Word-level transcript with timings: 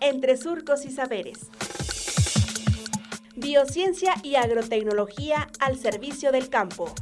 entre 0.00 0.36
surcos 0.36 0.84
y 0.84 0.90
saberes. 0.90 1.50
Biociencia 3.36 4.14
y 4.22 4.36
agrotecnología 4.36 5.48
al 5.60 5.78
servicio 5.78 6.32
del 6.32 6.48
campo. 6.48 6.92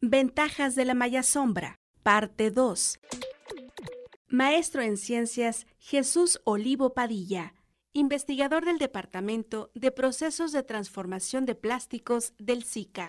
Ventajas 0.00 0.74
de 0.74 0.84
la 0.84 0.94
malla 0.94 1.22
sombra, 1.22 1.80
parte 2.02 2.50
2. 2.50 2.98
Maestro 4.28 4.82
en 4.82 4.96
Ciencias 4.96 5.66
Jesús 5.78 6.40
Olivo 6.44 6.94
Padilla, 6.94 7.54
investigador 7.92 8.64
del 8.64 8.78
Departamento 8.78 9.70
de 9.74 9.90
Procesos 9.90 10.52
de 10.52 10.62
Transformación 10.62 11.46
de 11.46 11.54
Plásticos 11.54 12.34
del 12.38 12.62
SICA. 12.62 13.08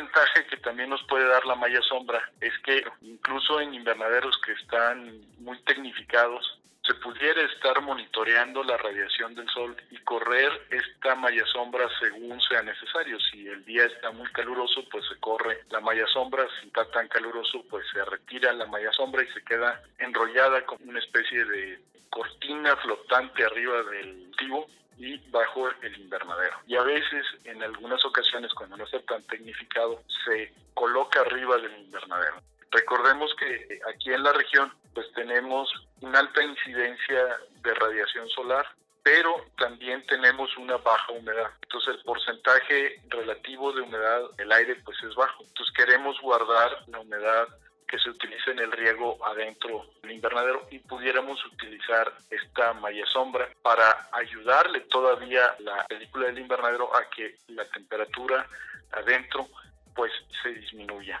Ventaja 0.00 0.44
que 0.48 0.56
también 0.58 0.88
nos 0.88 1.02
puede 1.04 1.26
dar 1.28 1.44
la 1.44 1.54
malla 1.54 1.80
sombra 1.82 2.20
es 2.40 2.56
que 2.64 2.84
incluso 3.02 3.60
en 3.60 3.74
invernaderos 3.74 4.38
que 4.44 4.52
están 4.52 5.20
muy 5.38 5.58
tecnificados, 5.62 6.59
se 6.90 6.94
pudiera 6.96 7.40
estar 7.42 7.80
monitoreando 7.82 8.64
la 8.64 8.76
radiación 8.76 9.32
del 9.36 9.48
sol 9.50 9.76
y 9.92 9.98
correr 9.98 10.50
esta 10.70 11.14
malla 11.14 11.46
sombra 11.46 11.88
según 12.00 12.40
sea 12.40 12.62
necesario. 12.62 13.16
Si 13.20 13.46
el 13.46 13.64
día 13.64 13.84
está 13.84 14.10
muy 14.10 14.28
caluroso, 14.32 14.82
pues 14.90 15.06
se 15.06 15.16
corre 15.20 15.62
la 15.70 15.78
malla 15.78 16.04
sombra. 16.08 16.48
Si 16.60 16.66
está 16.66 16.84
tan 16.90 17.06
caluroso, 17.06 17.62
pues 17.70 17.86
se 17.92 18.04
retira 18.04 18.52
la 18.54 18.66
malla 18.66 18.90
sombra 18.90 19.22
y 19.22 19.28
se 19.28 19.44
queda 19.44 19.80
enrollada 19.98 20.66
como 20.66 20.84
una 20.84 20.98
especie 20.98 21.44
de 21.44 21.80
cortina 22.10 22.74
flotante 22.78 23.44
arriba 23.44 23.84
del 23.84 24.24
cultivo 24.24 24.66
y 24.98 25.16
bajo 25.30 25.70
el 25.82 25.96
invernadero. 25.96 26.56
Y 26.66 26.74
a 26.74 26.82
veces, 26.82 27.24
en 27.44 27.62
algunas 27.62 28.04
ocasiones, 28.04 28.52
cuando 28.52 28.76
no 28.76 28.84
está 28.84 29.00
tan 29.02 29.22
tecnificado, 29.28 30.02
se 30.24 30.52
coloca 30.74 31.20
arriba 31.20 31.56
del 31.58 31.84
invernadero. 31.84 32.42
Recordemos 32.72 33.32
que 33.36 33.80
aquí 33.88 34.12
en 34.12 34.24
la 34.24 34.32
región 34.32 34.72
pues 34.94 35.12
tenemos 35.14 35.68
una 36.00 36.20
alta 36.20 36.42
incidencia 36.42 37.38
de 37.62 37.74
radiación 37.74 38.28
solar, 38.30 38.66
pero 39.02 39.34
también 39.56 40.04
tenemos 40.06 40.56
una 40.56 40.76
baja 40.76 41.12
humedad. 41.12 41.50
Entonces 41.62 41.96
el 41.96 42.02
porcentaje 42.02 43.00
relativo 43.08 43.72
de 43.72 43.82
humedad 43.82 44.22
del 44.36 44.52
aire 44.52 44.76
pues 44.84 44.96
es 45.02 45.14
bajo. 45.14 45.42
Entonces 45.44 45.74
queremos 45.74 46.20
guardar 46.20 46.84
la 46.88 47.00
humedad 47.00 47.48
que 47.90 47.98
se 47.98 48.10
utiliza 48.10 48.52
en 48.52 48.60
el 48.60 48.70
riego 48.70 49.18
adentro 49.26 49.84
del 50.02 50.12
invernadero 50.12 50.68
y 50.70 50.78
pudiéramos 50.78 51.44
utilizar 51.46 52.12
esta 52.30 52.72
malla 52.74 53.04
sombra 53.06 53.48
para 53.62 54.08
ayudarle 54.12 54.80
todavía 54.82 55.56
la 55.58 55.84
película 55.86 56.26
del 56.26 56.38
invernadero 56.38 56.94
a 56.94 57.10
que 57.10 57.36
la 57.48 57.64
temperatura 57.64 58.46
adentro 58.92 59.48
pues 59.94 60.12
se 60.40 60.50
disminuya. 60.50 61.20